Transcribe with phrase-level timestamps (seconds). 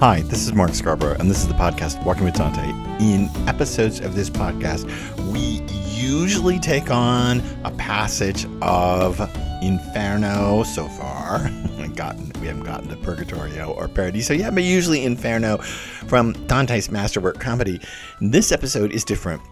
[0.00, 2.70] Hi, this is Mark Scarborough, and this is the podcast Walking with Dante.
[3.00, 4.86] In episodes of this podcast,
[5.30, 5.60] we
[5.94, 9.20] usually take on a passage of
[9.60, 11.50] Inferno so far.
[11.78, 16.90] we, gotten, we haven't gotten to Purgatorio or Paradiso yet, but usually Inferno from Dante's
[16.90, 17.78] masterwork comedy.
[18.22, 19.42] This episode is different.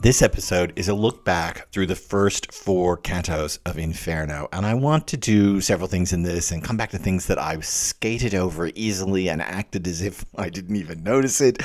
[0.00, 4.74] This episode is a look back through the first four cantos of Inferno, and I
[4.74, 8.32] want to do several things in this and come back to things that I skated
[8.32, 11.60] over easily and acted as if I didn't even notice it.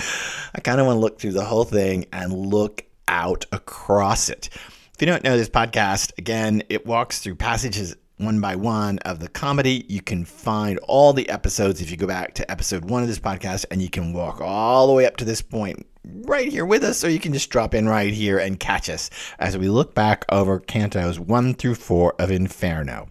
[0.55, 4.49] I kind of want to look through the whole thing and look out across it.
[4.95, 9.19] If you don't know this podcast, again, it walks through passages one by one of
[9.19, 9.85] the comedy.
[9.87, 13.19] You can find all the episodes if you go back to episode one of this
[13.19, 16.83] podcast, and you can walk all the way up to this point right here with
[16.83, 19.93] us, or you can just drop in right here and catch us as we look
[19.93, 23.09] back over cantos one through four of Inferno.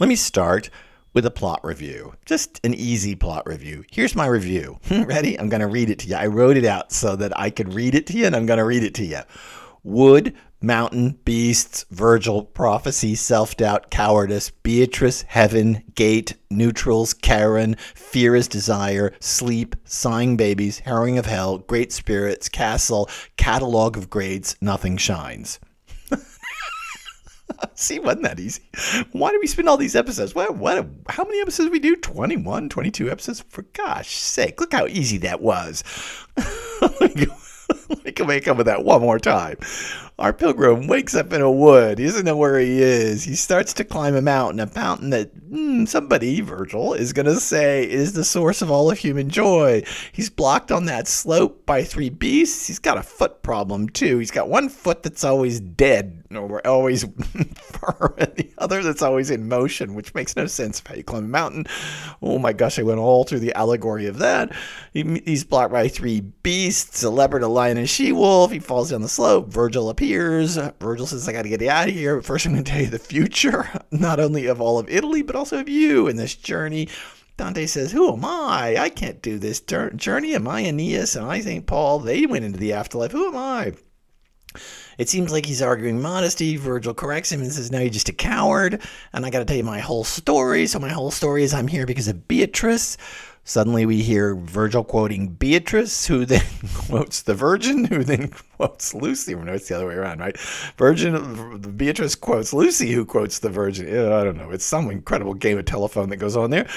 [0.00, 0.70] Let me start
[1.14, 2.14] with a plot review.
[2.24, 3.84] Just an easy plot review.
[3.90, 4.78] Here's my review.
[4.90, 5.38] Ready?
[5.38, 6.16] I'm going to read it to you.
[6.16, 8.58] I wrote it out so that I could read it to you, and I'm going
[8.58, 9.20] to read it to you.
[9.84, 18.46] Wood, mountain, beasts, Virgil, prophecy, self doubt, cowardice, Beatrice, heaven, gate, neutrals, Charon, fear is
[18.46, 25.58] desire, sleep, sighing babies, harrowing of hell, great spirits, castle, catalog of grades, nothing shines.
[27.74, 28.62] See, wasn't that easy?
[29.12, 30.34] Why do we spend all these episodes?
[30.34, 31.96] What, what, how many episodes we do?
[31.96, 33.44] 21, 22 episodes?
[33.48, 35.82] For gosh sake, look how easy that was.
[38.04, 39.56] we can make up with that one more time.
[40.18, 41.98] Our pilgrim wakes up in a wood.
[41.98, 43.24] He doesn't know where he is.
[43.24, 47.40] He starts to climb a mountain, a mountain that hmm, somebody, Virgil, is going to
[47.40, 49.82] say is the source of all of human joy.
[50.12, 52.66] He's blocked on that slope by three beasts.
[52.66, 54.18] He's got a foot problem, too.
[54.18, 57.04] He's got one foot that's always dead, or always
[57.54, 61.04] firm, and the other that's always in motion, which makes no sense if how you
[61.04, 61.66] climb a mountain.
[62.20, 64.54] Oh my gosh, I went all through the allegory of that.
[64.92, 68.52] He, he's blocked by three beasts a leopard, a lion, and a she wolf.
[68.52, 69.48] He falls down the slope.
[69.48, 70.01] Virgil appears.
[70.02, 72.16] Uh, Virgil says, I got to get out of here.
[72.16, 75.36] But first, I'm to tell you the future, not only of all of Italy, but
[75.36, 76.88] also of you in this journey.
[77.36, 78.76] Dante says, Who am I?
[78.78, 80.34] I can't do this journey.
[80.34, 81.16] Am I Aeneas?
[81.16, 81.66] And I St.
[81.66, 82.00] Paul?
[82.00, 83.12] They went into the afterlife.
[83.12, 83.72] Who am I?
[84.98, 86.56] It seems like he's arguing modesty.
[86.56, 88.82] Virgil corrects him and says, No, you're just a coward.
[89.12, 90.66] And I got to tell you my whole story.
[90.66, 92.98] So, my whole story is I'm here because of Beatrice.
[93.44, 96.44] Suddenly we hear Virgil quoting Beatrice, who then
[96.74, 99.34] quotes the Virgin, who then quotes Lucy.
[99.34, 100.38] No, it's the other way around, right?
[100.78, 103.88] Virgin, Beatrice quotes Lucy, who quotes the Virgin.
[103.88, 104.50] I don't know.
[104.50, 106.68] It's some incredible game of telephone that goes on there.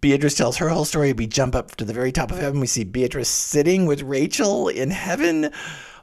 [0.00, 1.12] Beatrice tells her whole story.
[1.12, 2.60] We jump up to the very top of heaven.
[2.60, 5.50] We see Beatrice sitting with Rachel in heaven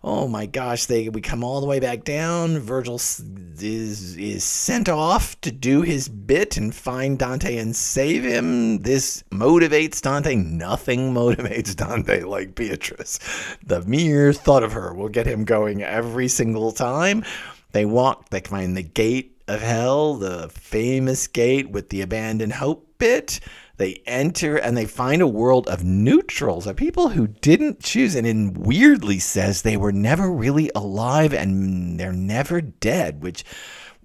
[0.04, 2.60] oh my gosh, they we come all the way back down.
[2.60, 8.80] Virgil is is sent off to do his bit and find Dante and save him.
[8.80, 10.36] This motivates Dante.
[10.36, 13.20] Nothing motivates Dante like Beatrice.
[13.66, 17.24] The mere thought of her will get him going every single time.
[17.72, 22.88] They walk, they find the gate of hell, the famous gate with the abandoned hope
[22.98, 23.40] bit.
[23.80, 28.28] They enter and they find a world of neutrals, of people who didn't choose, and
[28.28, 33.46] in weirdly says they were never really alive and they're never dead, which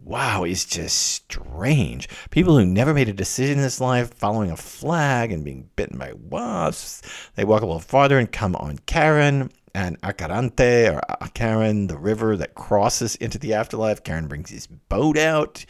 [0.00, 2.08] wow, is just strange.
[2.30, 5.98] People who never made a decision in this life, following a flag and being bitten
[5.98, 7.02] by wasps,
[7.34, 11.00] they walk a little farther and come on Charon and Acheronte or
[11.34, 14.04] Karen, the river that crosses into the afterlife.
[14.04, 15.64] Charon brings his boat out.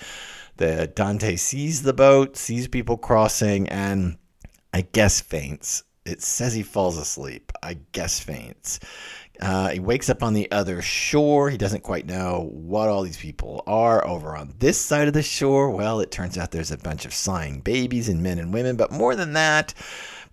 [0.57, 4.19] The Dante sees the boat, sees people crossing, and
[4.73, 5.83] I guess faints.
[6.05, 7.51] It says he falls asleep.
[7.63, 8.79] I guess faints.
[9.41, 11.51] Uh, he wakes up on the other shore.
[11.51, 15.23] He doesn't quite know what all these people are over on this side of the
[15.23, 15.71] shore.
[15.71, 18.93] Well, it turns out there's a bunch of sighing babies and men and women, but
[18.93, 19.75] more than that,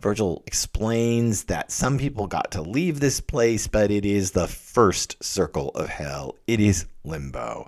[0.02, 5.24] Virgil explains that some people got to leave this place, but it is the first
[5.24, 6.36] circle of hell.
[6.48, 7.68] It is limbo.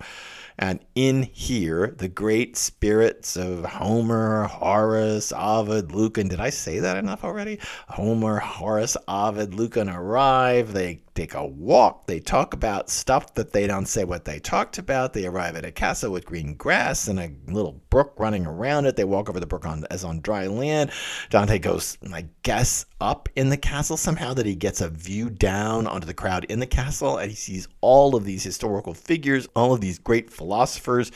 [0.58, 6.28] And in here, the great spirits of Homer, Horace, Ovid, Lucan.
[6.28, 7.60] Did I say that enough already?
[7.90, 10.74] Homer, Horace, Ovid, Lucan arrive.
[10.74, 12.07] They take a walk.
[12.07, 15.13] They talk about stuff that they don't say what they talked about.
[15.13, 18.95] They arrive at a castle with green grass and a little brook running around it.
[18.95, 20.92] They walk over the brook on, as on dry land.
[21.30, 25.86] Dante goes, I guess, up in the castle somehow that he gets a view down
[25.86, 29.74] onto the crowd in the castle and he sees all of these historical figures, all
[29.74, 31.12] of these great philosophers,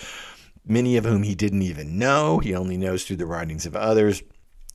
[0.65, 2.37] many of whom he didn't even know.
[2.39, 4.21] He only knows through the writings of others.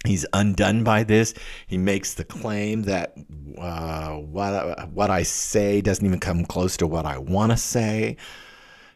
[0.04, 1.32] He's undone by this.
[1.68, 3.14] He makes the claim that
[3.56, 8.16] uh, what what I say doesn't even come close to what I want to say.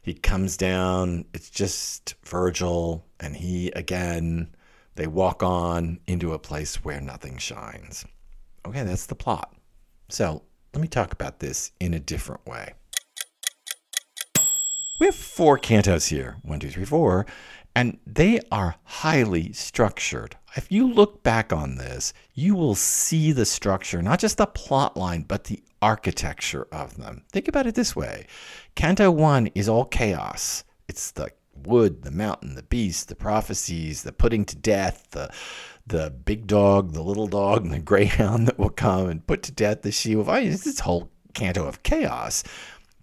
[0.03, 1.25] He comes down.
[1.35, 4.55] It's just Virgil, and he again
[4.97, 8.05] They walk on into a place where nothing shines.
[8.67, 9.55] Okay, that's the plot.
[10.09, 10.43] So
[10.73, 12.73] let me talk about this in a different way.
[14.99, 17.27] We have four cantos here one, two, three, four,
[17.77, 20.35] and they are highly structured.
[20.57, 24.97] If you look back on this, you will see the structure, not just the plot
[24.97, 27.23] line, but the architecture of them.
[27.31, 28.27] Think about it this way
[28.77, 30.65] Canto 1 is all chaos.
[30.89, 35.31] It's the wood, the mountain, the beast, the prophecies, the putting to death, the
[35.87, 39.53] the big dog, the little dog, and the greyhound that will come and put to
[39.53, 40.31] death the she wolf.
[40.31, 42.43] It's this whole canto of chaos.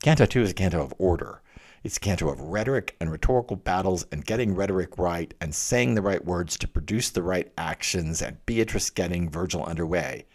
[0.02, 1.43] Canto 2 is a canto of order.
[1.84, 6.02] It's a canto of rhetoric and rhetorical battles and getting rhetoric right and saying the
[6.02, 10.26] right words to produce the right actions and Beatrice getting Virgil underway.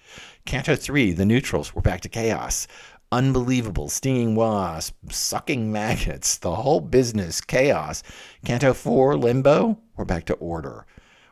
[0.45, 2.69] Canto 3, the neutrals, we're back to chaos.
[3.11, 8.03] Unbelievable, stinging wasp, sucking maggots, the whole business, chaos.
[8.45, 10.85] Canto 4, limbo, we're back to order.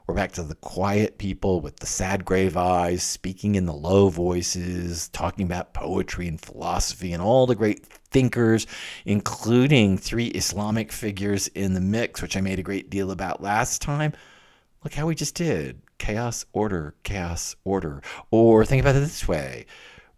[0.06, 4.08] We're back to the quiet people with the sad grave eyes, speaking in the low
[4.08, 8.68] voices, talking about poetry and philosophy and all the great thinkers,
[9.04, 13.82] including three Islamic figures in the mix, which I made a great deal about last
[13.82, 14.12] time.
[14.84, 18.00] Look how we just did chaos, order, chaos, order.
[18.30, 19.66] Or think about it this way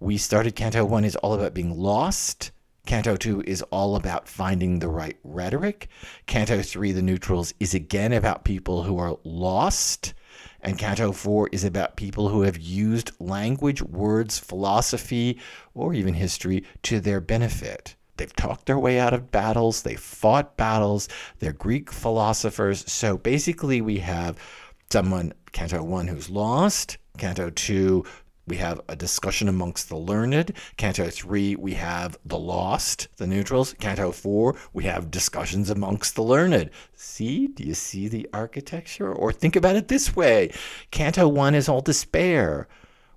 [0.00, 2.50] we started Canto 1 is all about being lost
[2.88, 5.88] Canto 2 is all about finding the right rhetoric.
[6.24, 10.14] Canto 3, The Neutrals, is again about people who are lost.
[10.62, 15.38] And Canto 4 is about people who have used language, words, philosophy,
[15.74, 17.94] or even history to their benefit.
[18.16, 21.10] They've talked their way out of battles, they've fought battles,
[21.40, 22.90] they're Greek philosophers.
[22.90, 24.38] So basically, we have
[24.90, 28.02] someone, Canto 1, who's lost, Canto 2,
[28.48, 30.52] we have a discussion amongst the learned.
[30.76, 33.74] Canto 3, we have the lost, the neutrals.
[33.74, 36.70] Canto 4, we have discussions amongst the learned.
[36.94, 37.48] See?
[37.48, 39.12] Do you see the architecture?
[39.12, 40.50] Or think about it this way
[40.90, 42.68] Canto 1 is all despair,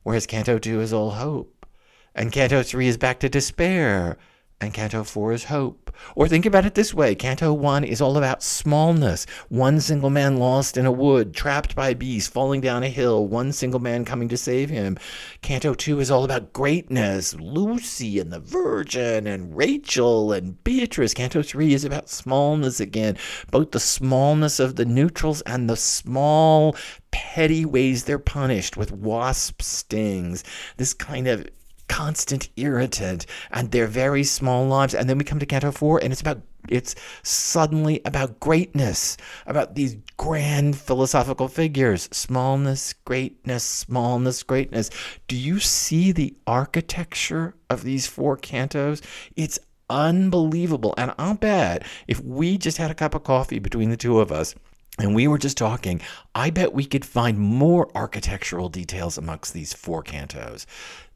[0.04, 1.66] whereas Canto 2 is all hope.
[2.14, 4.18] And Canto 3 is back to despair,
[4.62, 5.92] and Canto 4 is hope.
[6.16, 9.26] Or think about it this way Canto 1 is all about smallness.
[9.50, 13.52] One single man lost in a wood, trapped by beasts, falling down a hill, one
[13.52, 14.98] single man coming to save him.
[15.42, 21.16] Canto 2 is all about greatness Lucy and the Virgin and Rachel and Beatrice.
[21.16, 23.18] Canto 3 is about smallness again,
[23.50, 26.76] both the smallness of the neutrals and the small,
[27.10, 30.44] petty ways they're punished with wasp stings.
[30.78, 31.48] This kind of
[31.92, 34.96] constant irritant and their very small lives.
[34.96, 39.76] And then we come to Canto 4 and it's about it's suddenly about greatness, about
[39.76, 42.08] these grand philosophical figures.
[42.14, 44.90] Smallness, greatness, smallness, greatness.
[45.28, 49.02] Do you see the architecture of these four cantos?
[49.36, 49.60] It's
[49.90, 50.94] unbelievable.
[50.98, 54.32] And I'll bet if we just had a cup of coffee between the two of
[54.32, 54.56] us,
[55.00, 56.00] and we were just talking,
[56.36, 60.66] I bet we could find more architectural details amongst these four cantos.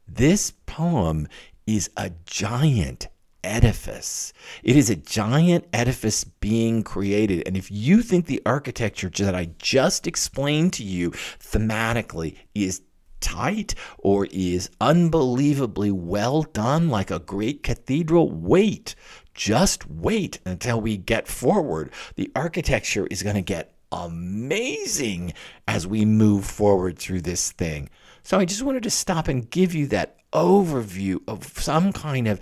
[0.08, 1.28] This poem
[1.66, 3.08] is a giant
[3.42, 4.32] edifice.
[4.62, 7.42] It is a giant edifice being created.
[7.46, 12.82] And if you think the architecture that I just explained to you thematically is
[13.20, 18.94] tight or is unbelievably well done, like a great cathedral, wait.
[19.34, 21.90] Just wait until we get forward.
[22.14, 25.32] The architecture is going to get amazing
[25.68, 27.88] as we move forward through this thing.
[28.26, 32.40] So I just wanted to stop and give you that overview of some kind of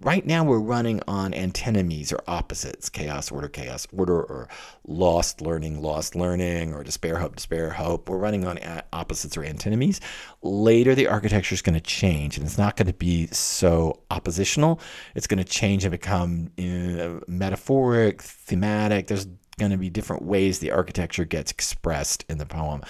[0.00, 4.48] right now we're running on antinomies or opposites chaos order chaos order or
[4.86, 8.08] lost learning lost learning or despair hope despair hope.
[8.08, 8.58] We're running on
[8.94, 10.00] opposites or antinomies.
[10.40, 14.80] Later the architecture is going to change and it's not going to be so oppositional.
[15.14, 19.08] It's going to change and become uh, metaphoric thematic.
[19.08, 19.26] There's
[19.58, 22.82] going to be different ways the architecture gets expressed in the poem.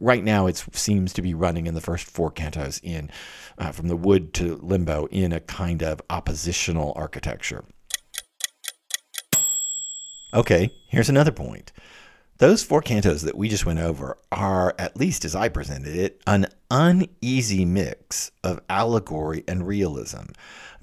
[0.00, 3.10] Right now, it seems to be running in the first four cantos in
[3.56, 7.64] uh, from the wood to limbo in a kind of oppositional architecture.
[10.34, 11.72] Okay, here's another point.
[12.38, 16.20] Those four cantos that we just went over are, at least as I presented it,
[16.26, 20.32] an uneasy mix of allegory and realism.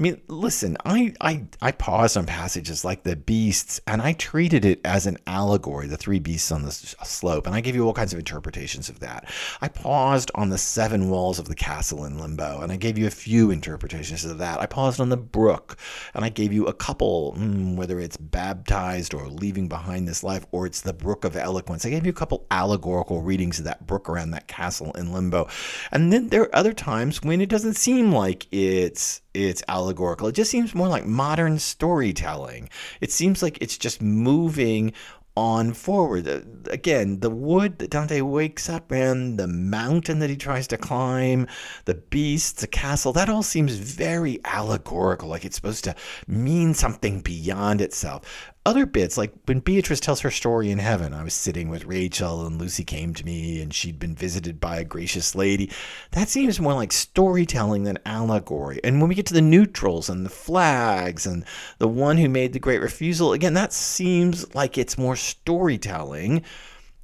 [0.02, 4.66] I mean, listen, I, I, I paused on passages like the beasts and I treated
[4.66, 7.94] it as an allegory, the three beasts on the slope, and I gave you all
[7.94, 9.32] kinds of interpretations of that.
[9.62, 13.06] I paused on the seven walls of the castle in Limbo and I gave you
[13.06, 14.60] a few interpretations of that.
[14.60, 15.78] I paused on the brook
[16.16, 20.48] and I gave you a couple, mm, whether it's baptized or leaving behind this life
[20.52, 21.86] or it's the brook of eloquence.
[21.86, 25.48] I gave you a couple allegorical readings of that brook around that castle in Limbo.
[25.92, 30.28] And then there are other times when it doesn't seem like it's it's allegorical.
[30.28, 32.70] It just seems more like modern storytelling.
[33.00, 34.94] It seems like it's just moving
[35.36, 36.28] on forward.
[36.28, 40.78] Uh, again, the wood that Dante wakes up in, the mountain that he tries to
[40.78, 41.48] climb,
[41.86, 45.96] the beasts, the castle, that all seems very allegorical, like it's supposed to
[46.28, 51.24] mean something beyond itself other bits, like when Beatrice tells her story in heaven, I
[51.24, 54.84] was sitting with Rachel and Lucy came to me and she'd been visited by a
[54.84, 55.72] gracious lady.
[56.12, 58.80] That seems more like storytelling than allegory.
[58.84, 61.44] And when we get to the neutrals and the flags and
[61.80, 66.44] the one who made the great refusal, again, that seems like it's more storytelling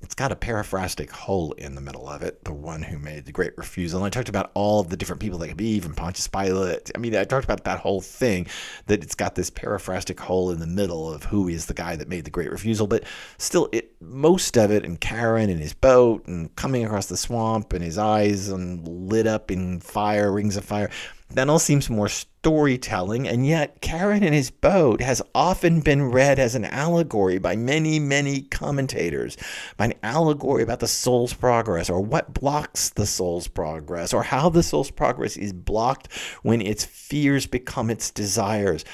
[0.07, 3.33] it's got a periphrastic hole in the middle of it, the one who made the
[3.33, 3.99] great refusal.
[3.99, 6.89] And I talked about all of the different people that could be, even Pontius Pilate.
[6.95, 8.47] I mean, I talked about that whole thing,
[8.85, 12.07] that it's got this periphrastic hole in the middle of who is the guy that
[12.07, 12.87] made the great refusal.
[12.87, 13.03] But
[13.37, 17.73] still, it most of it, and Charon and his boat, and coming across the swamp,
[17.73, 20.89] and his eyes and lit up in fire, rings of fire,
[21.35, 26.55] all seems more storytelling, and yet Charon and his boat has often been read as
[26.55, 29.37] an allegory by many, many commentators,
[29.75, 34.49] by an allegory about the soul's progress, or what blocks the soul's progress, or how
[34.49, 36.11] the soul's progress is blocked
[36.43, 38.85] when its fears become its desires.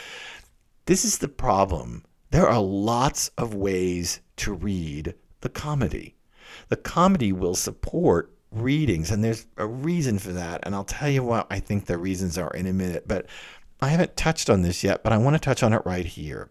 [0.86, 2.04] This is the problem.
[2.32, 6.16] There are lots of ways to read the comedy.
[6.70, 10.62] The comedy will support readings, and there's a reason for that.
[10.64, 13.08] And I'll tell you what I think the reasons are in a minute.
[13.08, 13.26] But
[13.82, 16.50] I haven't touched on this yet, but I want to touch on it right here.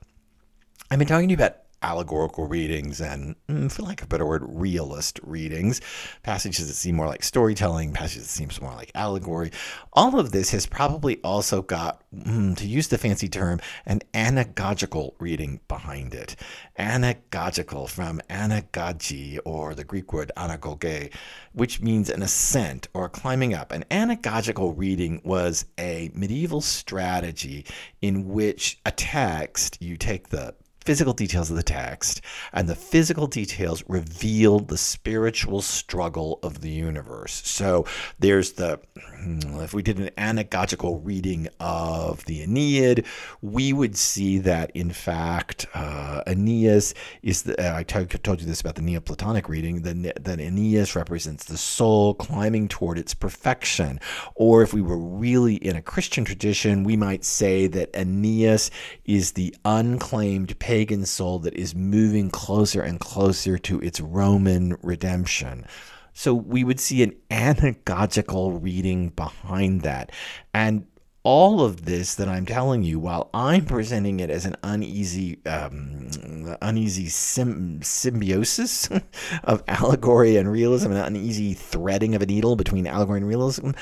[0.91, 4.27] I've been talking to you about allegorical readings and, mm, for lack of a better
[4.27, 5.81] word, realist readings,
[6.23, 9.51] passages that seem more like storytelling, passages that seem more like allegory.
[9.93, 15.15] All of this has probably also got, mm, to use the fancy term, an anagogical
[15.19, 16.37] reading behind it.
[16.79, 21.13] Anagogical from anagogy or the Greek word anagoge,
[21.53, 23.73] which means an ascent or climbing up.
[23.73, 27.65] An anagogical reading was a medieval strategy
[28.01, 32.21] in which a text, you take the physical details of the text,
[32.53, 37.43] and the physical details reveal the spiritual struggle of the universe.
[37.45, 37.87] So
[38.19, 43.05] there's the, hmm, if we did an anagogical reading of the Aeneid,
[43.41, 48.47] we would see that in fact uh, Aeneas is the, uh, I t- told you
[48.47, 54.01] this about the Neoplatonic reading, that, that Aeneas represents the soul climbing toward its perfection.
[54.35, 58.71] Or if we were really in a Christian tradition, we might say that Aeneas
[59.05, 65.67] is the unclaimed pagan soul that is moving closer and closer to its Roman redemption.
[66.15, 70.13] So we would see an anagogical reading behind that.
[70.55, 70.87] And
[71.25, 76.57] all of this that I'm telling you, while I'm presenting it as an uneasy, um,
[76.63, 78.89] uneasy sim- symbiosis
[79.45, 83.73] of allegory and realism, an uneasy threading of a needle between allegory and realism,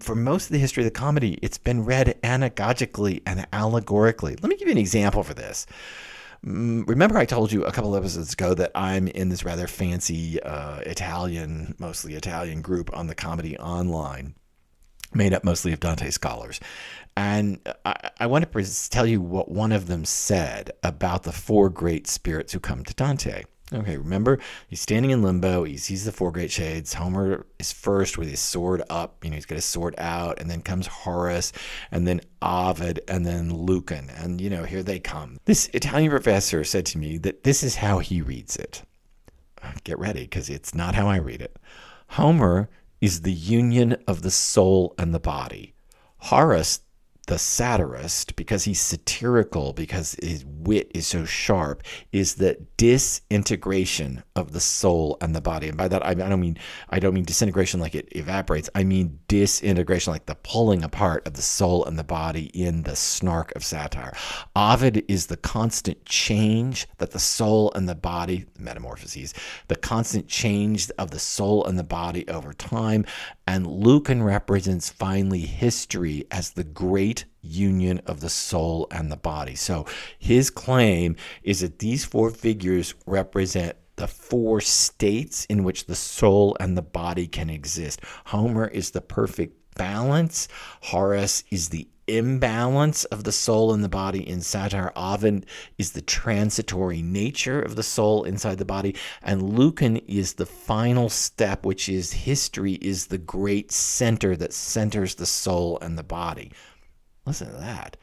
[0.00, 4.36] for most of the history of the comedy, it's been read anagogically and allegorically.
[4.40, 5.66] Let me give you an example for this.
[6.42, 10.40] Remember, I told you a couple of episodes ago that I'm in this rather fancy
[10.42, 14.34] uh, Italian, mostly Italian group on the Comedy Online,
[15.12, 16.60] made up mostly of Dante scholars.
[17.16, 21.68] And I, I want to tell you what one of them said about the four
[21.68, 23.42] great spirits who come to Dante.
[23.70, 25.64] Okay, remember, he's standing in limbo.
[25.64, 26.94] He sees the four great shades.
[26.94, 29.22] Homer is first with his sword up.
[29.22, 30.40] You know, he's got his sword out.
[30.40, 31.52] And then comes Horace,
[31.90, 34.08] and then Ovid, and then Lucan.
[34.08, 35.38] And, you know, here they come.
[35.44, 38.84] This Italian professor said to me that this is how he reads it.
[39.84, 41.58] Get ready, because it's not how I read it.
[42.08, 42.70] Homer
[43.02, 45.74] is the union of the soul and the body.
[46.16, 46.80] Horace,
[47.28, 54.52] the satirist, because he's satirical, because his wit is so sharp, is the disintegration of
[54.52, 55.68] the soul and the body.
[55.68, 56.58] And by that, I, don't mean
[56.88, 58.70] I don't mean disintegration like it evaporates.
[58.74, 62.96] I mean disintegration, like the pulling apart of the soul and the body in the
[62.96, 64.14] snark of satire.
[64.56, 69.34] Ovid is the constant change that the soul and the body, metamorphoses,
[69.68, 73.04] the constant change of the soul and the body over time.
[73.46, 79.54] And Lucan represents finally history as the great union of the soul and the body.
[79.54, 79.86] So
[80.18, 86.56] his claim is that these four figures represent the four states in which the soul
[86.60, 88.00] and the body can exist.
[88.26, 90.48] Homer is the perfect balance,
[90.82, 94.92] Horace is the imbalance of the soul and the body in satire.
[94.96, 95.46] Ovid
[95.76, 98.96] is the transitory nature of the soul inside the body.
[99.22, 105.14] And Lucan is the final step, which is history is the great center that centers
[105.16, 106.50] the soul and the body.
[107.28, 107.96] Listen to that.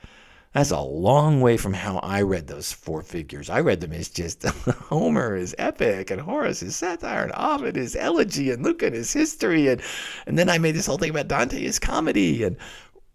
[0.53, 3.49] That's a long way from how I read those four figures.
[3.49, 7.97] I read them as just Homer is epic and Horace is satire and Ovid is
[7.97, 9.81] elegy and Lucan is history and
[10.25, 12.55] and then I made this whole thing about Dante is comedy and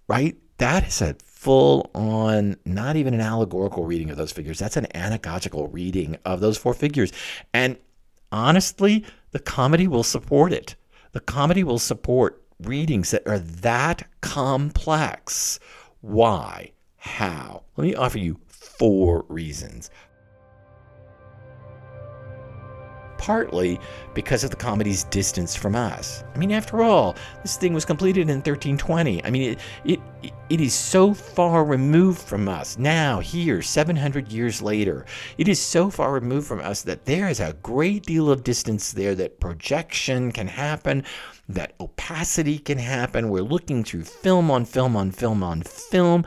[0.06, 4.58] right that is a full on, not even an allegorical reading of those figures.
[4.58, 7.12] That's an anagogical reading of those four figures.
[7.54, 7.78] And
[8.30, 10.76] honestly, the comedy will support it.
[11.12, 15.58] The comedy will support readings that are that complex.
[16.00, 16.72] Why?
[16.96, 17.64] How?
[17.76, 19.90] Let me offer you four reasons.
[23.20, 23.78] partly
[24.14, 26.24] because of the comedy's distance from us.
[26.34, 29.22] I mean, after all, this thing was completed in 1320.
[29.22, 34.62] I mean, it, it, it is so far removed from us now, here, 700 years
[34.62, 35.04] later.
[35.36, 38.90] It is so far removed from us that there is a great deal of distance
[38.90, 41.04] there that projection can happen,
[41.54, 43.28] that opacity can happen.
[43.28, 46.24] We're looking through film on film on film on film.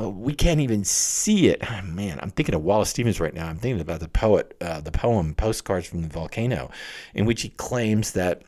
[0.00, 1.62] Uh, we can't even see it.
[1.68, 3.48] Oh, man, I'm thinking of Wallace Stevens right now.
[3.48, 6.70] I'm thinking about the poet, uh, the poem "Postcards from the Volcano,"
[7.14, 8.42] in which he claims that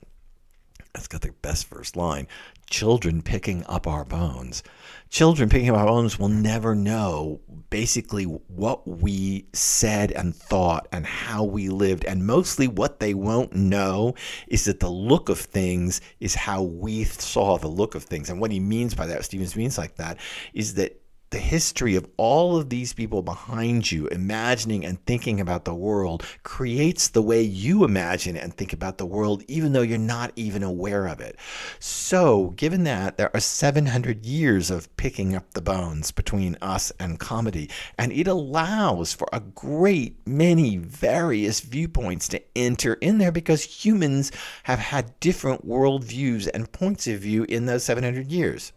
[0.92, 2.26] that's got the best first line:
[2.68, 4.62] "Children picking up our bones."
[5.10, 7.40] Children picking up our bones will never know
[7.70, 12.04] basically what we said and thought and how we lived.
[12.04, 14.14] And mostly what they won't know
[14.48, 18.28] is that the look of things is how we saw the look of things.
[18.28, 20.18] And what he means by that, Stevens means like that,
[20.52, 21.00] is that
[21.34, 26.24] the history of all of these people behind you imagining and thinking about the world
[26.44, 30.62] creates the way you imagine and think about the world, even though you're not even
[30.62, 31.36] aware of it.
[31.80, 37.18] So, given that, there are 700 years of picking up the bones between us and
[37.18, 43.84] comedy, and it allows for a great many various viewpoints to enter in there because
[43.84, 44.30] humans
[44.62, 48.72] have had different worldviews and points of view in those 700 years.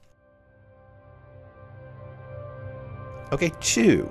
[3.31, 4.09] Okay, two,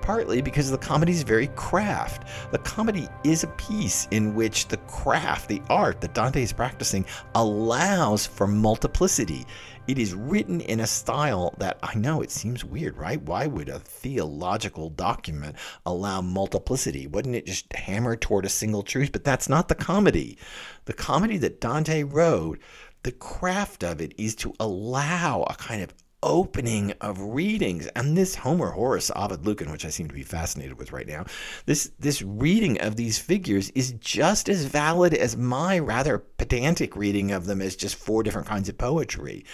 [0.00, 2.28] partly because the comedy is very craft.
[2.52, 7.04] The comedy is a piece in which the craft, the art that Dante is practicing,
[7.34, 9.44] allows for multiplicity.
[9.88, 13.20] It is written in a style that I know it seems weird, right?
[13.22, 17.06] Why would a theological document allow multiplicity?
[17.06, 19.12] Wouldn't it just hammer toward a single truth?
[19.12, 20.38] But that's not the comedy.
[20.86, 22.58] The comedy that Dante wrote,
[23.02, 27.86] the craft of it is to allow a kind of opening of readings.
[27.88, 31.24] And this homer horace ovid lucan which i seem to be fascinated with right now
[31.66, 37.32] this this reading of these figures is just as valid as my rather pedantic reading
[37.32, 39.44] of them as just four different kinds of poetry.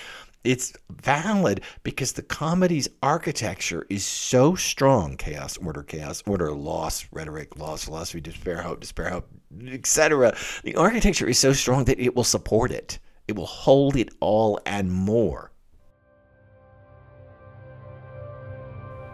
[0.45, 5.17] It's valid because the comedy's architecture is so strong.
[5.17, 9.29] Chaos order chaos order loss rhetoric loss philosophy despair hope despair hope
[9.71, 12.99] etc the architecture is so strong that it will support it.
[13.29, 15.52] It will hold it all and more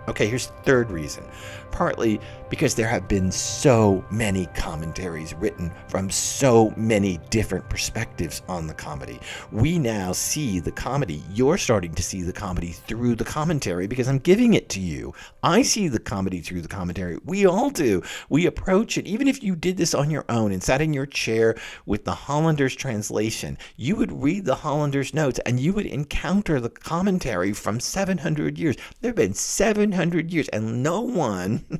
[0.09, 1.23] Okay, here's the third reason.
[1.71, 8.67] Partly because there have been so many commentaries written from so many different perspectives on
[8.67, 9.21] the comedy.
[9.53, 11.23] We now see the comedy.
[11.33, 15.15] You're starting to see the comedy through the commentary because I'm giving it to you.
[15.43, 17.19] I see the comedy through the commentary.
[17.25, 18.03] We all do.
[18.29, 19.07] We approach it.
[19.07, 21.55] Even if you did this on your own and sat in your chair
[21.87, 26.71] with the Hollander's translation, you would read the Hollander's notes and you would encounter the
[26.71, 28.77] commentary from 700 years.
[29.01, 31.58] There have been 700 years, and no one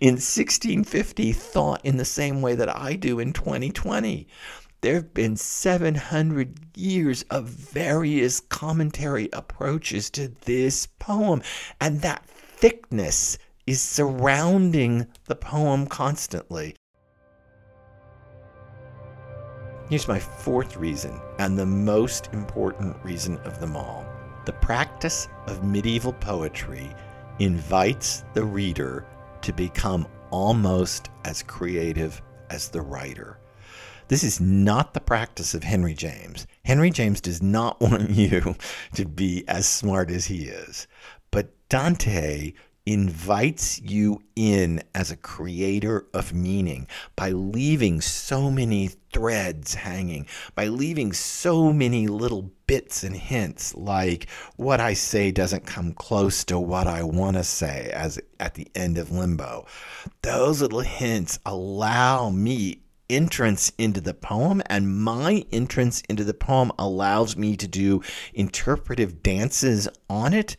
[0.00, 4.26] in 1650 thought in the same way that I do in 2020.
[4.80, 11.42] There have been 700 years of various commentary approaches to this poem,
[11.80, 16.76] and that thickness is surrounding the poem constantly.
[19.90, 24.06] Here's my fourth reason, and the most important reason of them all.
[24.44, 26.94] The practice of medieval poetry
[27.38, 29.06] invites the reader
[29.42, 32.20] to become almost as creative
[32.50, 33.38] as the writer.
[34.08, 36.46] This is not the practice of Henry James.
[36.64, 38.56] Henry James does not want you
[38.94, 40.86] to be as smart as he is.
[41.30, 42.54] But Dante
[42.88, 50.68] invites you in as a creator of meaning by leaving so many threads hanging, by
[50.68, 56.58] leaving so many little bits and hints like what I say doesn't come close to
[56.58, 59.66] what I want to say as at the end of limbo.
[60.22, 66.72] Those little hints allow me entrance into the poem and my entrance into the poem
[66.78, 68.00] allows me to do
[68.32, 70.56] interpretive dances on it.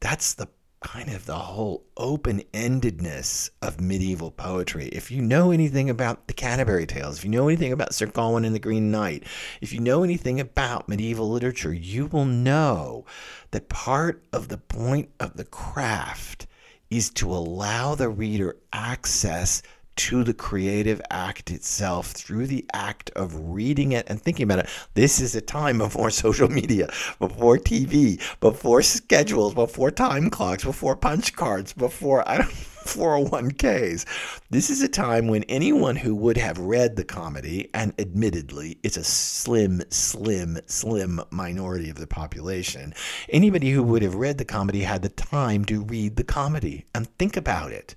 [0.00, 0.48] That's the
[0.80, 4.86] kind of the whole open endedness of medieval poetry.
[4.86, 8.44] If you know anything about the Canterbury Tales, if you know anything about Sir Gawain
[8.44, 9.24] and the Green Knight,
[9.60, 13.04] if you know anything about medieval literature, you will know
[13.50, 16.46] that part of the point of the craft
[16.90, 19.62] is to allow the reader access
[19.98, 24.68] to the creative act itself through the act of reading it and thinking about it.
[24.94, 26.86] This is a time before social media,
[27.18, 32.54] before TV, before schedules, before time clocks, before punch cards, before I don't
[32.88, 34.06] 401ks.
[34.48, 38.96] This is a time when anyone who would have read the comedy, and admittedly, it's
[38.96, 42.94] a slim, slim, slim minority of the population,
[43.28, 47.06] anybody who would have read the comedy had the time to read the comedy and
[47.18, 47.94] think about it.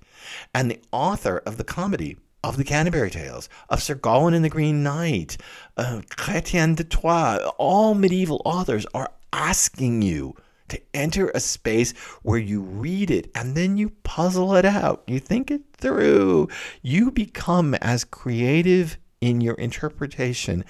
[0.54, 4.50] And the author of the comedy, of the Canterbury Tales, of Sir Gawain and the
[4.50, 5.38] Green Knight,
[5.78, 10.36] uh, Chrétien de Troyes, all medieval authors are asking you
[10.72, 15.02] to enter a space where you read it and then you puzzle it out.
[15.06, 16.48] You think it through.
[16.82, 20.64] You become as creative in your interpretation,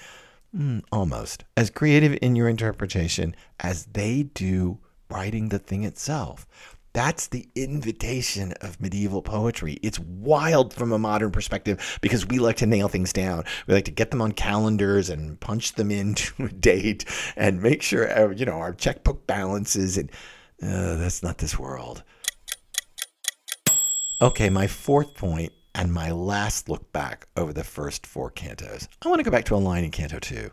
[0.55, 6.45] mm, almost as creative in your interpretation as they do writing the thing itself.
[6.93, 9.79] That's the invitation of medieval poetry.
[9.81, 13.45] It's wild from a modern perspective because we like to nail things down.
[13.65, 17.81] We like to get them on calendars and punch them into a date and make
[17.81, 19.97] sure uh, you know our checkbook balances.
[19.97, 20.11] And
[20.61, 22.03] uh, that's not this world.
[24.21, 28.87] Okay, my fourth point and my last look back over the first four cantos.
[29.03, 30.51] I want to go back to a line in Canto 2.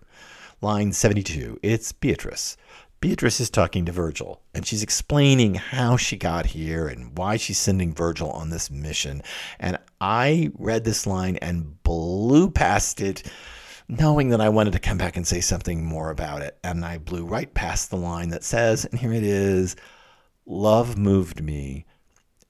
[0.62, 1.61] Line 72.
[1.62, 2.57] It's Beatrice.
[3.01, 7.57] Beatrice is talking to Virgil and she's explaining how she got here and why she's
[7.57, 9.23] sending Virgil on this mission.
[9.59, 13.23] And I read this line and blew past it,
[13.89, 16.59] knowing that I wanted to come back and say something more about it.
[16.63, 19.77] And I blew right past the line that says, and here it is
[20.45, 21.87] Love moved me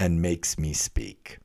[0.00, 1.38] and makes me speak.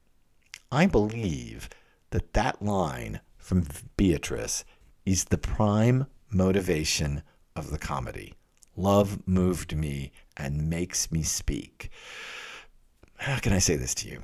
[0.72, 1.70] I believe
[2.10, 4.66] that that line from Beatrice
[5.06, 7.22] is the prime motivation
[7.56, 8.34] of the comedy.
[8.76, 11.90] Love moved me and makes me speak.
[13.18, 14.22] How can I say this to you?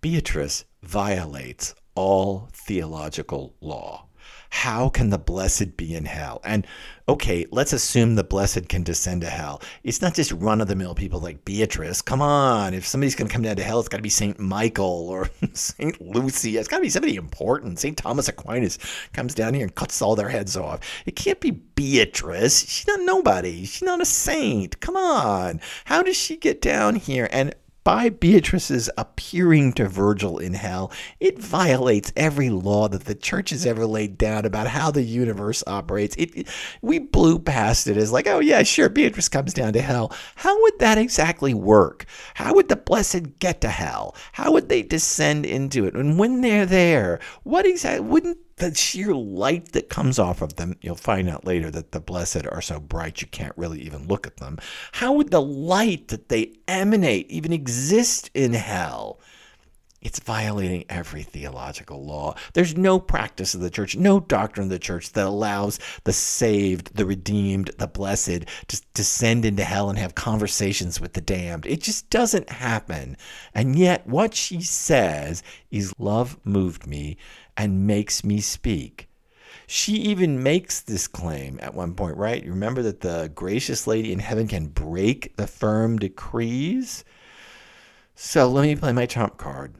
[0.00, 4.06] Beatrice violates all theological law.
[4.50, 6.40] How can the blessed be in hell?
[6.44, 6.66] And
[7.08, 9.62] okay, let's assume the blessed can descend to hell.
[9.84, 12.02] It's not just run of the mill people like Beatrice.
[12.02, 14.38] Come on, if somebody's going to come down to hell, it's got to be St.
[14.38, 16.00] Michael or St.
[16.00, 16.56] Lucy.
[16.56, 17.78] It's got to be somebody important.
[17.78, 17.96] St.
[17.96, 18.78] Thomas Aquinas
[19.12, 20.80] comes down here and cuts all their heads off.
[21.06, 22.68] It can't be Beatrice.
[22.68, 23.64] She's not nobody.
[23.64, 24.80] She's not a saint.
[24.80, 25.60] Come on.
[25.84, 27.28] How does she get down here?
[27.32, 33.50] And by Beatrice's appearing to Virgil in hell, it violates every law that the church
[33.50, 36.14] has ever laid down about how the universe operates.
[36.16, 36.48] It,
[36.82, 40.12] we blew past it as like, oh yeah, sure, Beatrice comes down to hell.
[40.36, 42.04] How would that exactly work?
[42.34, 44.14] How would the blessed get to hell?
[44.32, 45.94] How would they descend into it?
[45.94, 50.76] And when they're there, what exactly wouldn't the sheer light that comes off of them,
[50.80, 54.26] you'll find out later that the blessed are so bright you can't really even look
[54.26, 54.58] at them.
[54.92, 59.18] How would the light that they emanate even exist in hell?
[60.02, 62.34] It's violating every theological law.
[62.54, 66.96] There's no practice of the church, no doctrine of the church that allows the saved,
[66.96, 71.66] the redeemed, the blessed to descend into hell and have conversations with the damned.
[71.66, 73.18] It just doesn't happen.
[73.52, 77.18] And yet, what she says is, Love moved me
[77.54, 79.06] and makes me speak.
[79.66, 82.42] She even makes this claim at one point, right?
[82.42, 87.04] You remember that the gracious lady in heaven can break the firm decrees?
[88.14, 89.74] So let me play my trump card.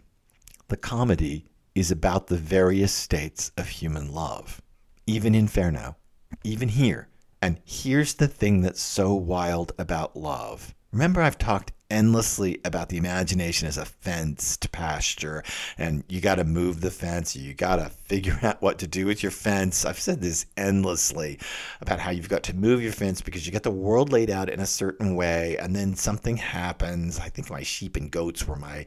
[0.71, 4.63] The comedy is about the various states of human love,
[5.05, 5.97] even Inferno,
[6.45, 7.09] even here.
[7.43, 10.73] And here's the thing that's so wild about love.
[10.93, 15.43] Remember, I've talked endlessly about the imagination as a fenced pasture,
[15.77, 17.35] and you got to move the fence.
[17.35, 19.85] You got to figure out what to do with your fence.
[19.85, 21.41] I've said this endlessly
[21.81, 24.49] about how you've got to move your fence because you got the world laid out
[24.49, 27.19] in a certain way, and then something happens.
[27.19, 28.87] I think my sheep and goats were my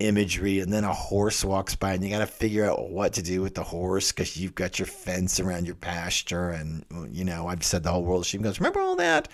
[0.00, 3.22] imagery and then a horse walks by and you got to figure out what to
[3.22, 7.48] do with the horse because you've got your fence around your pasture and you know
[7.48, 9.26] i've said the whole world sheep goes remember all that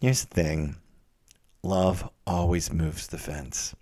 [0.00, 0.74] here's the thing
[1.62, 3.74] love always moves the fence.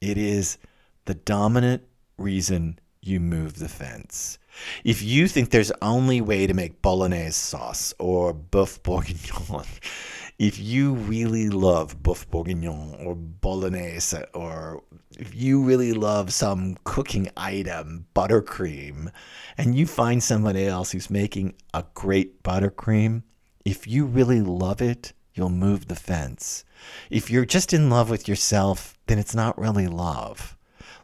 [0.00, 0.58] It is
[1.04, 1.82] the dominant
[2.16, 4.38] reason you move the fence.
[4.84, 9.66] If you think there's only way to make bolognese sauce or boeuf bourguignon,
[10.40, 14.82] if you really love boeuf bourguignon or bolognese, or
[15.18, 19.12] if you really love some cooking item, buttercream,
[19.58, 23.22] and you find somebody else who's making a great buttercream,
[23.66, 26.64] if you really love it, you'll move the fence.
[27.10, 30.56] If you're just in love with yourself, then it's not really love.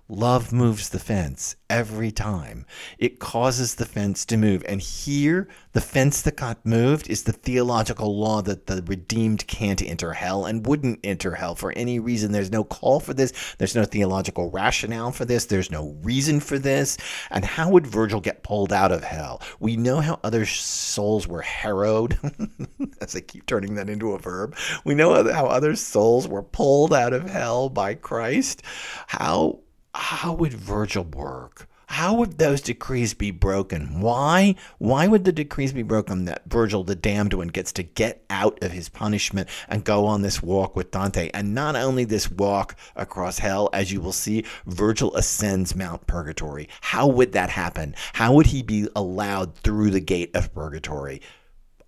[0.08, 2.64] Love moves the fence every time.
[2.96, 4.64] It causes the fence to move.
[4.68, 9.82] And here, the fence that got moved is the theological law that the redeemed can't
[9.82, 12.30] enter hell and wouldn't enter hell for any reason.
[12.30, 13.32] There's no call for this.
[13.58, 15.46] There's no theological rationale for this.
[15.46, 16.96] There's no reason for this.
[17.32, 19.42] And how would Virgil get pulled out of hell?
[19.58, 22.16] We know how other souls were harrowed,
[23.00, 24.56] as I keep turning that into a verb.
[24.84, 28.62] We know how other souls were pulled out of hell by Christ.
[29.08, 29.58] How
[29.96, 31.68] how would Virgil work?
[31.88, 34.00] How would those decrees be broken?
[34.00, 34.56] Why?
[34.78, 38.62] Why would the decrees be broken that Virgil, the damned one, gets to get out
[38.62, 41.30] of his punishment and go on this walk with Dante?
[41.32, 46.68] And not only this walk across hell, as you will see, Virgil ascends Mount Purgatory.
[46.80, 47.94] How would that happen?
[48.12, 51.22] How would he be allowed through the gate of purgatory?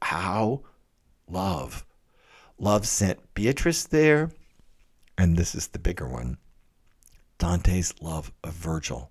[0.00, 0.62] How?
[1.28, 1.84] Love.
[2.58, 4.30] Love sent Beatrice there,
[5.18, 6.38] and this is the bigger one
[7.38, 9.10] Dante's love of Virgil.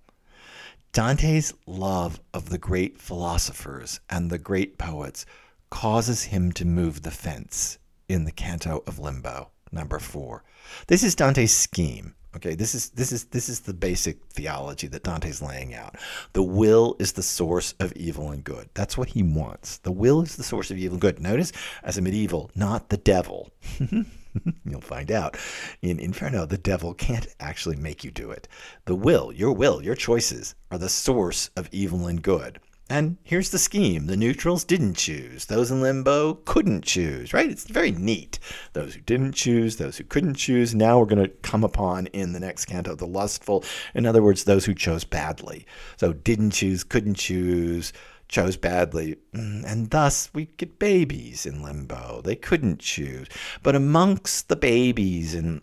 [0.92, 5.26] Dante's love of the great philosophers and the great poets
[5.70, 10.44] causes him to move the fence in the canto of limbo number 4
[10.88, 12.56] this is dante's scheme okay?
[12.56, 15.96] This is this is this is the basic theology that dante's laying out.
[16.34, 18.70] The will is the source of evil and good.
[18.74, 19.80] That's what he wants.
[19.80, 21.20] The will is the source of evil and good.
[21.20, 21.52] Notice
[21.84, 23.52] as a medieval not the devil
[24.66, 25.38] You'll find out.
[25.82, 28.48] In Inferno, the devil can't actually make you do it.
[28.86, 32.60] The will, your will, your choices, are the source of evil and good.
[32.90, 35.46] And here's the scheme the neutrals didn't choose.
[35.46, 37.50] Those in limbo couldn't choose, right?
[37.50, 38.40] It's very neat.
[38.72, 42.32] Those who didn't choose, those who couldn't choose, now we're going to come upon in
[42.32, 43.66] the next canto the lustful.
[43.94, 45.66] In other words, those who chose badly.
[45.98, 47.92] So didn't choose, couldn't choose,
[48.28, 52.22] chose badly, mm, and thus we get babies in limbo.
[52.22, 53.28] They couldn't choose.
[53.63, 55.62] But amongst the babies and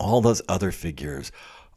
[0.00, 1.30] all those other figures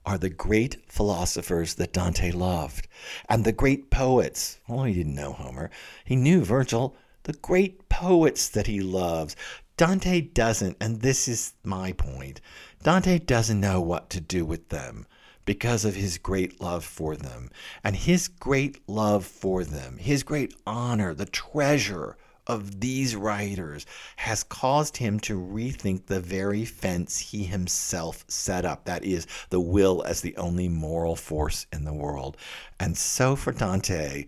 [0.05, 2.87] are the great philosophers that Dante loved,
[3.27, 4.59] and the great poets.
[4.69, 5.71] Oh, he didn't know Homer.
[6.03, 6.95] He knew Virgil.
[7.23, 9.35] The great poets that he loves.
[9.77, 12.39] Dante doesn't, and this is my point.
[12.83, 15.07] Dante doesn't know what to do with them
[15.45, 17.49] because of his great love for them.
[17.83, 23.85] And his great love for them, his great honor, the treasure of these writers
[24.17, 29.59] has caused him to rethink the very fence he himself set up that is, the
[29.59, 32.37] will as the only moral force in the world.
[32.79, 34.25] And so for Dante,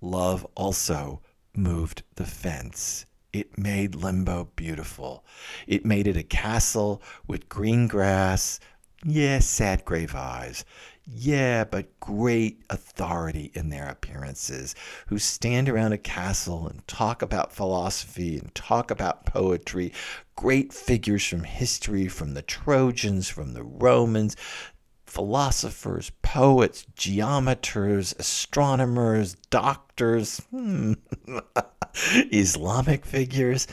[0.00, 1.20] love also
[1.54, 3.06] moved the fence.
[3.32, 5.24] It made Limbo beautiful.
[5.68, 8.58] It made it a castle with green grass,
[9.04, 10.64] yeah, sad grave eyes.
[11.06, 14.74] Yeah, but great authority in their appearances,
[15.08, 19.92] who stand around a castle and talk about philosophy and talk about poetry.
[20.36, 24.36] Great figures from history, from the Trojans, from the Romans,
[25.06, 30.92] philosophers, poets, geometers, astronomers, doctors, hmm.
[32.30, 33.66] Islamic figures.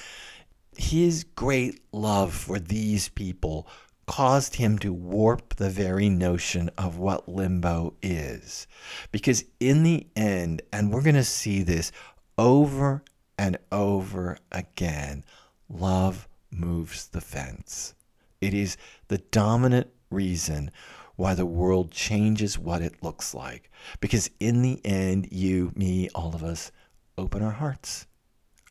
[0.75, 3.67] His great love for these people
[4.07, 8.65] caused him to warp the very notion of what limbo is.
[9.11, 11.91] Because in the end, and we're going to see this
[12.37, 13.03] over
[13.37, 15.23] and over again,
[15.69, 17.93] love moves the fence.
[18.39, 18.77] It is
[19.09, 20.71] the dominant reason
[21.15, 23.69] why the world changes what it looks like.
[23.99, 26.71] Because in the end, you, me, all of us
[27.17, 28.06] open our hearts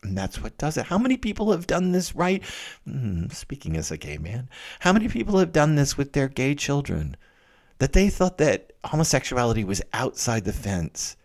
[0.06, 0.86] and that's what does it.
[0.86, 2.42] How many people have done this right?
[2.88, 4.48] Mm, speaking as a gay man,
[4.80, 7.16] how many people have done this with their gay children?
[7.78, 11.16] That they thought that homosexuality was outside the fence.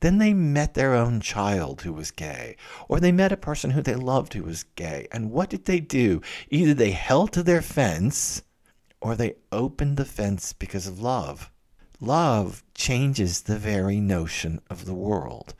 [0.00, 2.56] Then they met their own child who was gay,
[2.88, 5.08] or they met a person who they loved who was gay.
[5.10, 6.20] And what did they do?
[6.50, 8.42] Either they held to their fence,
[9.00, 11.50] or they opened the fence because of love.
[12.00, 15.54] Love changes the very notion of the world.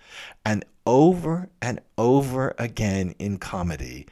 [0.45, 4.07] And over and over again in comedy,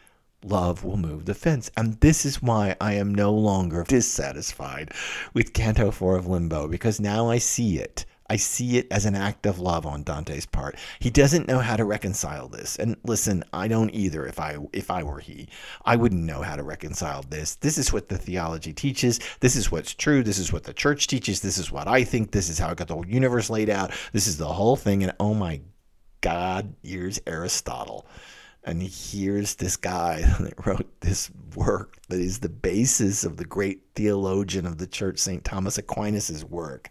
[0.45, 1.71] love will move the fence.
[1.75, 4.93] And this is why I am no longer dissatisfied
[5.33, 8.05] with Canto 4 of Limbo, because now I see it.
[8.29, 10.77] I see it as an act of love on Dante's part.
[10.99, 12.77] He doesn't know how to reconcile this.
[12.77, 15.49] And listen, I don't either if I if I were he.
[15.87, 17.55] I wouldn't know how to reconcile this.
[17.55, 19.19] This is what the theology teaches.
[19.41, 20.23] This is what's true.
[20.23, 21.41] This is what the church teaches.
[21.41, 22.33] This is what I think.
[22.33, 23.93] This is how I got the whole universe laid out.
[24.13, 25.61] This is the whole thing and oh my
[26.27, 28.05] god, here's Aristotle.
[28.65, 33.83] And here's this guy that wrote this work that is the basis of the great
[33.95, 35.45] theologian of the church, St.
[35.45, 36.91] Thomas Aquinas' work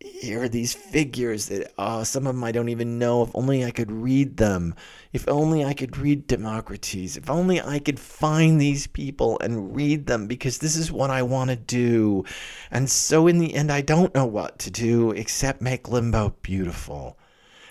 [0.00, 3.22] here are these figures that oh, some of them I don't even know.
[3.22, 4.74] If only I could read them.
[5.12, 7.16] If only I could read Democritus.
[7.16, 11.22] If only I could find these people and read them because this is what I
[11.22, 12.24] want to do.
[12.70, 17.18] And so in the end, I don't know what to do except make Limbo beautiful.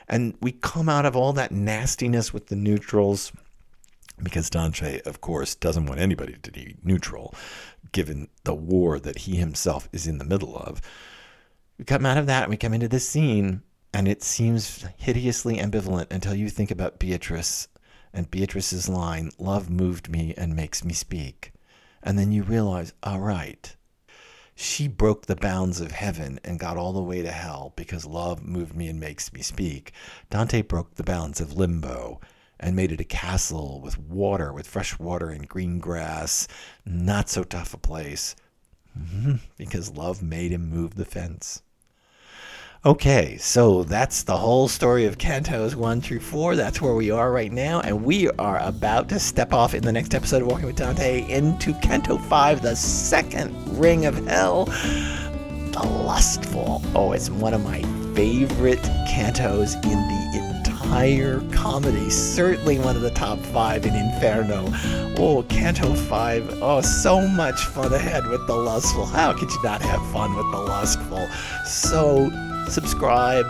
[0.09, 3.31] And we come out of all that nastiness with the neutrals
[4.21, 7.33] because Dante, of course, doesn't want anybody to be neutral
[7.91, 10.81] given the war that he himself is in the middle of.
[11.77, 13.61] We come out of that and we come into this scene,
[13.93, 17.67] and it seems hideously ambivalent until you think about Beatrice
[18.13, 21.53] and Beatrice's line, Love moved me and makes me speak.
[22.01, 23.75] And then you realize, all right,
[24.61, 28.43] she broke the bounds of heaven and got all the way to hell because love
[28.43, 29.93] moved me and makes me speak.
[30.29, 32.19] Dante broke the bounds of limbo
[32.59, 36.45] and made it a castle with water, with fresh water and green grass.
[36.85, 38.35] Not so tough a place
[39.57, 41.61] because love made him move the fence.
[42.85, 46.55] Okay, so that's the whole story of Cantos 1 through 4.
[46.55, 49.91] That's where we are right now, and we are about to step off in the
[49.91, 55.85] next episode of Walking with Dante into Canto 5, the second ring of hell, the
[56.05, 56.81] Lustful.
[56.95, 57.81] Oh, it's one of my
[58.15, 60.48] favorite cantos in the
[60.89, 62.09] entire comedy.
[62.09, 64.71] Certainly one of the top five in Inferno.
[65.19, 66.63] Oh, Canto 5.
[66.63, 69.05] Oh, so much fun ahead with the Lustful.
[69.05, 71.27] How could you not have fun with the Lustful?
[71.63, 72.31] So
[72.69, 73.45] subscribe,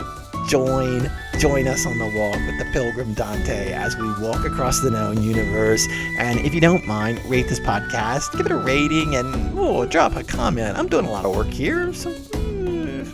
[0.49, 4.91] join, join us on the walk with the Pilgrim Dante as we walk across the
[4.91, 5.87] known universe.
[6.17, 10.17] And if you don't mind, rate this podcast, give it a rating, and oh, drop
[10.17, 10.77] a comment.
[10.77, 12.58] I'm doing a lot of work here, so hmm.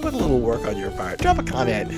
[0.05, 1.17] Put a little work on your part.
[1.17, 1.89] Drop a comment.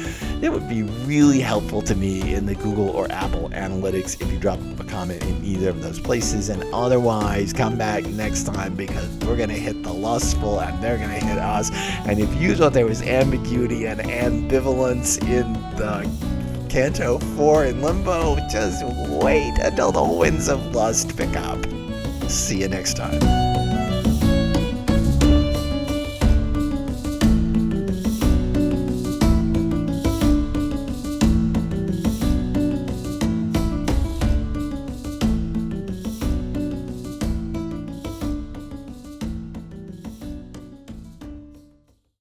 [0.41, 4.39] It would be really helpful to me in the Google or Apple Analytics if you
[4.39, 6.47] drop a comment in either of those places.
[6.47, 10.97] And otherwise, come back next time because we're going to hit the lustful and they're
[10.97, 11.69] going to hit us.
[12.07, 16.09] And if you thought there was ambiguity and ambivalence in the
[16.69, 18.85] Canto 4 in Limbo, just
[19.21, 21.59] wait until the winds of lust pick up.
[22.29, 23.36] See you next time.